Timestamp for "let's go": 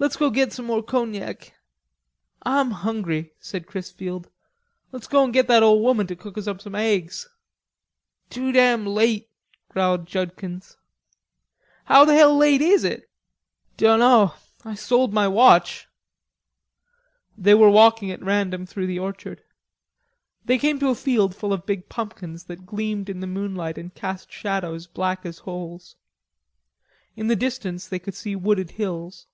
0.00-0.30, 4.92-5.24